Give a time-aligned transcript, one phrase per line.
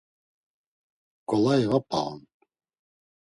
[1.29, 2.21] K̆olai va p̌a on.